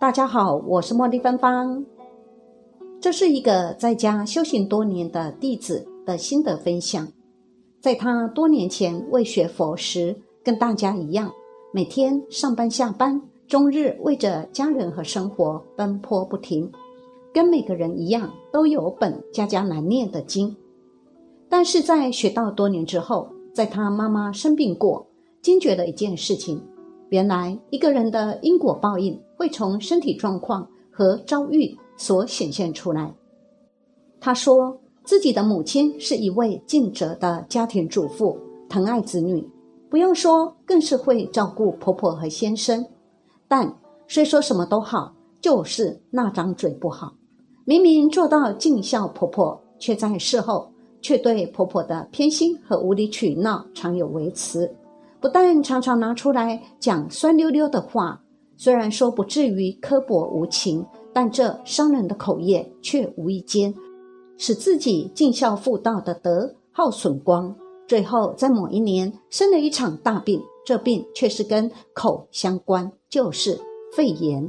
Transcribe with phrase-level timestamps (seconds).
[0.00, 1.84] 大家好，我是茉莉芬芳。
[3.02, 7.06] 这是一个在家修行多年的弟子的心得分享。
[7.82, 11.30] 在他多年前未学佛时，跟大家一样，
[11.70, 16.72] 每天上班下班，终日为着家人和生活奔波不停，
[17.34, 20.56] 跟每个人一样，都有本家家难念的经。
[21.46, 25.06] 但是在学道多年之后，在他妈妈生病过，
[25.42, 26.58] 惊觉了一件事情：
[27.10, 31.78] 原来一个人的因果报应会从身体状况和遭遇。
[32.00, 33.14] 所显现出来。
[34.20, 38.38] 他说自己的母亲是一位尽责的家庭主妇，
[38.70, 39.46] 疼爱子女，
[39.90, 42.82] 不用说，更是会照顾婆婆和先生。
[43.46, 43.70] 但
[44.08, 47.12] 虽说什么都好，就是那张嘴不好。
[47.66, 50.72] 明明做到尽孝婆婆，却在事后
[51.02, 54.74] 却对婆婆的偏心和无理取闹常有微词，
[55.20, 58.22] 不但常常拿出来讲酸溜溜的话。
[58.56, 60.86] 虽然说不至于刻薄无情。
[61.12, 63.74] 但这伤人的口业，却无意间
[64.38, 67.52] 使自己尽孝妇道的德耗损光，
[67.88, 73.58] 最后在某一年生了一场大病，这病却是跟口相关，就是
[73.92, 74.48] 肺炎。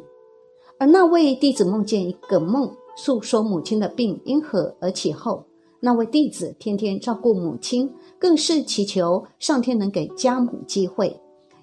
[0.78, 5.44] 而那位弟子梦见一个梦，诉说母亲的病因何而起后，
[5.84, 11.20] 那位弟子天天照顾母亲，更是祈求上天能给家母机会，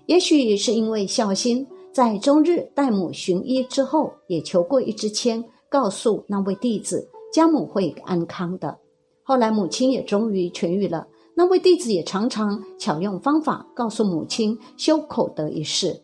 [0.07, 1.67] 也许是因为孝心。
[1.91, 8.79] 在终日代母寻医之后，也求过一支签，告诉那位弟子家母会安康的。
[9.23, 16.03] 后来母亲也终于痊愈了，那位弟子也常常巧用方法告诉母亲修口德一事。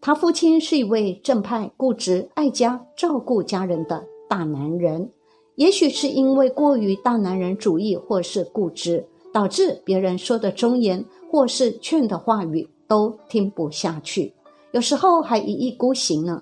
[0.00, 5.10] 他父亲是一位正派、固执、爱家、照顾家人的大男人，
[5.58, 14.32] 也许是因为过于大男人主义或是固执，导致别人说的忠言或是劝的话语都听不下去。
[14.70, 16.40] 有时候还一意孤行呢，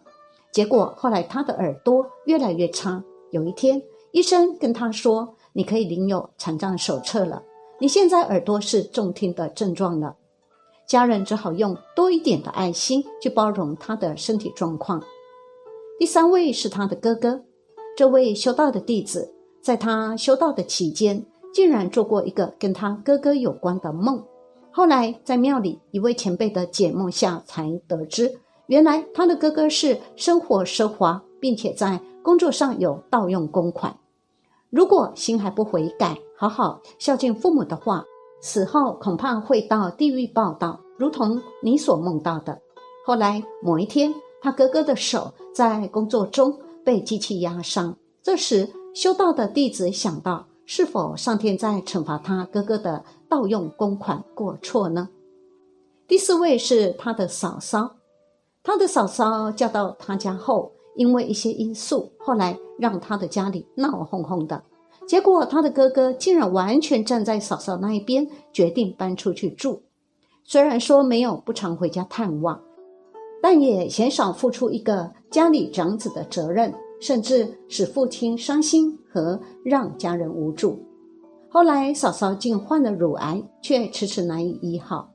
[0.53, 3.03] 结果后来他的耳朵越来越差。
[3.31, 7.42] 有一天，医生跟他说：“你可以领有残障手册了，
[7.80, 10.14] 你现在耳朵是重听的症状了。”
[10.86, 15.02] 家人只好用多一点的爱心去包容他的身体状况。
[15.98, 17.42] 第三位是他的哥哥，
[17.96, 21.24] 这位修道的弟子，在他修道的期间，
[21.55, 24.23] 竟然做过一个跟他哥哥有关的梦。
[24.70, 28.30] 后来在庙里一位前辈的解梦下，才得知，
[28.67, 33.96] 原来他的哥哥是生活奢华，并且在工作上有盗用公款。
[34.68, 38.05] 如果心还不悔改，好好孝敬父母的话，
[38.42, 42.61] 死后恐怕会到地狱报道，如同你所梦到的。
[43.06, 50.47] 后来某一天，他哥哥的手在工作中被机器压伤，这时修道的弟子想到。
[50.69, 55.08] 是否上天在惩罚他哥哥的盗用公款过错呢？
[56.08, 57.97] 第四位是他的嫂嫂，
[58.64, 64.61] 他的嫂嫂嫁到他家后，因为一些因素，后来让他的家里闹哄哄的。
[65.07, 69.83] 结果他的哥哥竟然完全站在嫂嫂那一边，决定搬出去住。
[70.42, 72.61] 虽然说没有不常回家探望，
[73.46, 76.74] 但也鲜少付出一个家里长子的责任。
[76.98, 80.79] 甚至使父亲伤心和让家人无助。
[81.51, 85.11] 后来嫂嫂竟患了乳癌，却迟迟难以医好。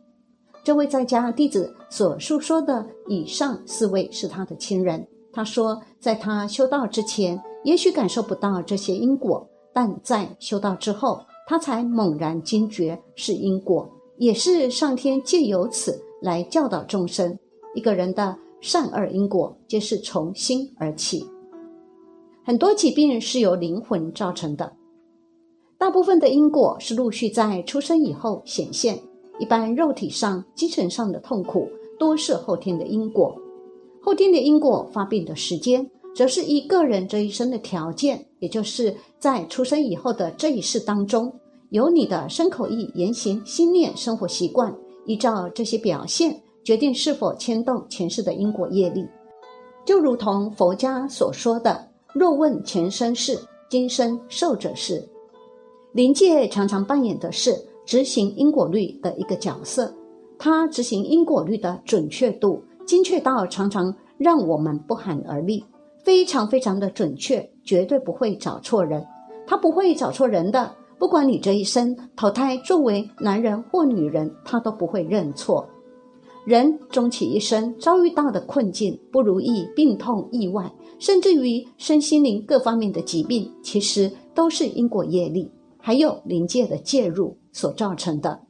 [0.63, 5.05] 这位在家弟子所述说的以上四位是他的亲人。
[5.33, 9.43] 他说，在他修道之前，也许感受不到这些因果，
[9.73, 13.89] 但在修道之后，他才猛然惊觉是因果，
[14.19, 17.35] 也是上天借由此来教导众生。
[17.73, 21.25] 一个人的善恶因果，皆是从心而起。
[22.43, 24.73] 很多疾病是由灵魂造成的，
[25.77, 28.99] 大部分的因果是陆续在出生以后显现。
[29.39, 31.67] 一般肉体上、精神上的痛苦
[31.97, 33.35] 多是后天的因果，
[33.99, 41.33] 后天的因果发病的时间，则是一个人这一生的条件，也就是在出生以后的这一世当中，
[41.69, 44.75] 由你的身口意言行、心念、生活习惯，
[45.07, 49.07] 依照这些表现，决定是否牵动前世的因果业力。
[49.85, 51.87] 就如同佛家所说的。
[52.13, 53.39] 若问前生事，
[53.69, 55.01] 今生受者是。
[55.93, 59.93] 灵界常常扮演的是执行因果律的一个角色，
[60.37, 65.63] 它执行因果律的准确度精确到常常让我们不寒而栗，
[66.03, 69.01] 非常非常的准确，绝对不会找错人。
[69.47, 70.69] 他不会找错人的，
[70.99, 75.65] 不管你这一生投胎作为男人或女人，他都不会认错。
[76.45, 88.41] 人终其一生遭遇到的困境、不如意、病痛、意外，甚至于身心灵各方面的疾病，其实都是因果业力，还有灵界的介入所造成的。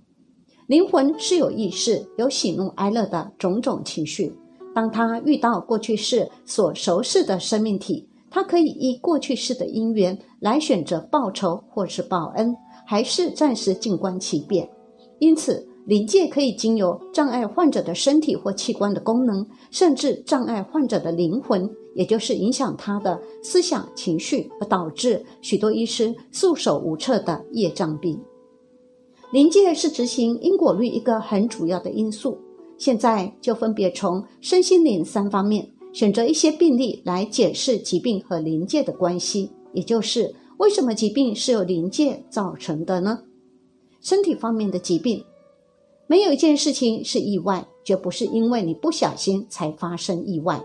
[0.67, 4.33] 灵魂是有意识、有喜怒哀乐的种种情绪，
[4.73, 12.55] 当他遇到过去世所熟识的生命体，他可以依过去世的因缘来选择报仇或是报恩，
[12.85, 14.69] 还是暂时静观其变。
[15.19, 28.19] 因此，灵界可以经由障碍患者的身体或器官的功能，甚至障碍患者的灵魂，也就是影响他的思想情绪，而导致许多医师束手无策的业障病。
[29.31, 32.37] 灵界是执行因果律一个很主要的因素。
[32.77, 43.19] 现在就分别从身心灵三方面选择一些病例来解释疾病和灵界的关系，也就是为什么疾病是由灵界造成的呢？
[43.99, 45.23] 身体方面的疾病，
[46.11, 50.61] 没有一件事情是意外，绝不是因为你不小心才发生意外。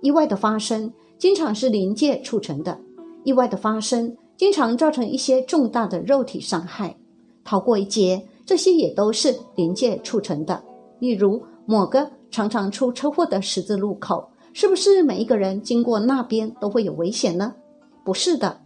[0.00, 2.78] 意外的发生经常是临界促成的，
[3.24, 6.96] 意外的发生经常造成一些重大的肉体伤害，
[7.42, 10.62] 逃过一劫，这些也都是临界促成的。
[11.00, 11.42] 例如。
[11.66, 17.54] 某个常常出车祸的十字路口，是不是每一个人经过那边都会有危险呢？
[18.04, 18.60] 不是的。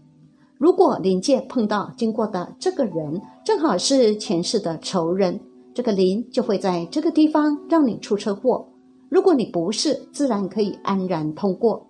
[0.58, 5.38] 如果临界碰到经过的这个人正好是前世的仇人，
[5.78, 8.66] 这个灵就会在这个地方让你出车祸。
[9.08, 11.86] 如果你不是，自然可以安然通过。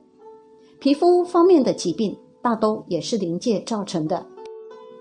[0.79, 4.27] 皮肤方面的疾病大都也是灵界造成的。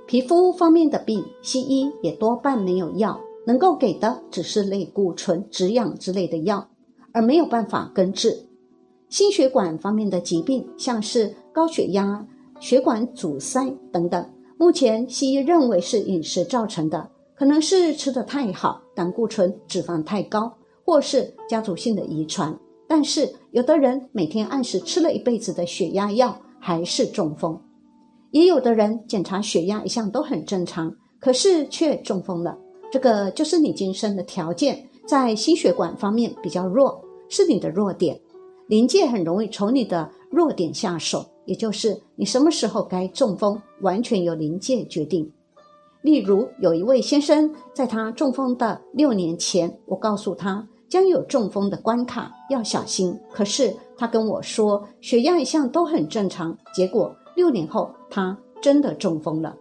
[0.06, 3.20] 皮肤方面的病，西医也多半没有药。
[3.46, 6.70] 能够给的只是类固醇、止痒之类的药，
[7.12, 8.48] 而没有办法根治。
[9.10, 12.26] 心血管方面的疾病，像是高血压、
[12.62, 20.52] 血管阻塞等等，目前西医认为是饮食造成的，可能是吃的太好，胆固醇、脂肪太高，
[20.84, 22.58] 或是家族性的遗传。
[22.88, 27.56] 但是有的人每天按时吃了一辈子的血压药，还是中风；
[28.32, 32.58] 也有的人检查血压一向都很正常，可是却中风了。
[32.92, 37.00] 这个就是你今生的条件，在心血管方面比较弱，
[37.30, 38.20] 是你的弱点。
[38.68, 45.32] 临界很容易从你的弱点下手，也就是你什么时候该中风，完全由临界决定。
[46.02, 53.18] 例如，有一位先生，在他中风的六年前，我告诉他将有中风的关卡，要小心。
[53.32, 56.58] 可是他跟我说，血压一向都很正常。
[56.74, 59.56] 结果六年后，他真的中风了。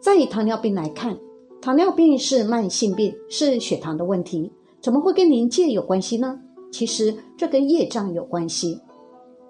[0.00, 1.16] 再以糖尿病来看。
[1.62, 6.40] 糖尿病是慢性病，是血糖的问题，怎么会跟临界有关系呢？
[6.72, 8.80] 其实这跟业障有关系。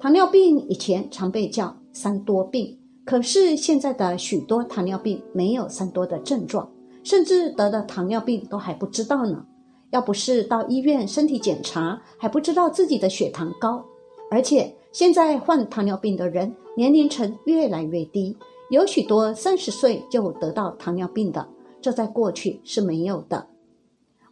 [0.01, 2.77] 糖尿病以前常被叫三多病，
[3.11, 6.71] 可是现在的许多糖尿病没有三多的症状，
[7.03, 9.45] 甚至得了糖尿病都还不知道呢。
[9.91, 13.85] 要不是到医院身体检查，还不知道自己的血糖高。
[14.31, 18.37] 而且现在患糖尿病的人年龄层越来越低，
[18.71, 21.49] 有许多三十岁就得到糖尿病的。
[21.83, 23.49] 这在过去是没有的。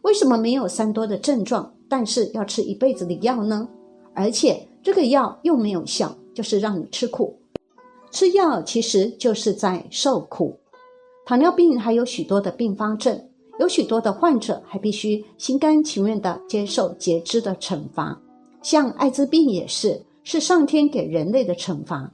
[0.03, 3.67] 为什么没有三多的症状，但是要吃一辈子的药呢？
[4.13, 7.35] 而且这个药又没有效，就是让你吃苦。
[8.11, 10.59] 吃药其实就是在受苦。
[11.25, 13.29] 糖尿病还有许多的并发症，
[13.59, 18.21] 有许多的患者还必须心甘情愿地接受截肢的惩罚。
[18.61, 22.11] 像艾滋病也是，是上天给人类的惩罚。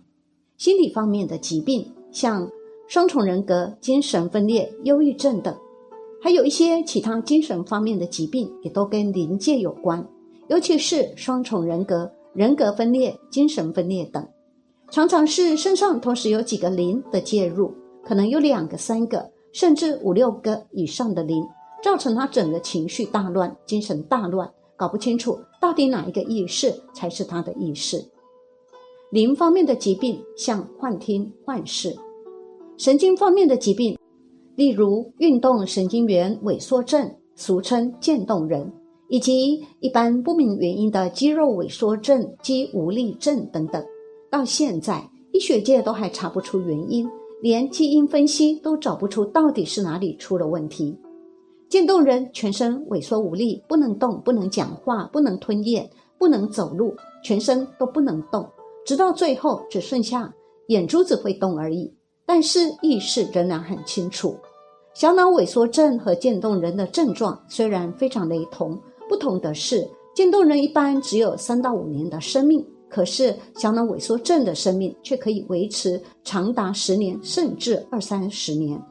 [0.57, 2.50] 心理方面的疾病，像。
[2.88, 5.57] 双重人格、精神分裂、忧郁症等，
[6.21, 10.07] 还有一些其他精神方面的疾病，也都跟临界有关。
[10.50, 14.24] 尤其是双重人格、人格分裂、精神分裂等，
[14.95, 17.69] 常常是身上同时有几个灵的介入，
[18.01, 21.43] 可能有两个、三个，甚至五六个以上的灵，
[21.83, 27.97] 造成他整个情绪大乱、精神大乱，搞不清楚到底哪一个意识才是他的意识。
[29.11, 31.93] 灵方面的疾病，像幻听、幻视。
[32.77, 33.99] 神经方面的疾病，
[34.55, 38.71] 例如运动神经元萎缩症，俗称渐冻人，
[39.09, 43.83] 以及一般不明原因的肌肉萎缩症、肌无力症等等，
[44.36, 45.01] 到现在
[45.32, 47.10] 医学界都还查不出原因，
[47.42, 51.00] 连基因分析都找不出到底是哪里出了问题。
[51.70, 55.89] 渐冻人全身萎缩无力，不能动，不能讲话，不能吞咽，
[56.20, 58.46] 不能走路，全身都不能动，
[58.86, 60.34] 直到最后只剩下
[60.68, 61.89] 眼珠子会动而已。
[62.25, 64.36] 但是意识仍然很清楚。
[64.94, 68.77] 小脑萎缩症和渐冻人的症状虽然非常雷同，
[69.08, 78.82] 不同的是，渐冻人一般只有三到五年的生命，可是小脑萎缩症的生命却可以维持长达十年甚至二三十年。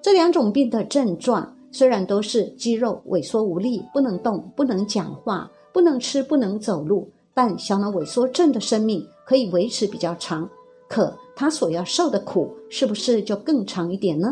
[0.00, 10.48] 这两种病的症状虽然都是肌肉萎缩无力、不能动、不能讲话、不能吃、不能走路，但小脑萎缩症的生命可以维持比较长。
[10.88, 14.28] 可他所要受的苦是不是就更长一点呢？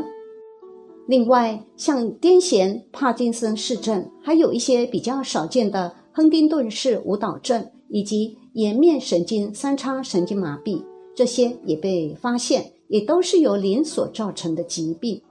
[1.09, 15.23] 另外，像癫痫、帕金森氏症，还有一些比较少见的亨丁顿氏舞蹈症以及颜面神经三叉神经麻痹，这些也被发现，也都是由磷所造成的疾病。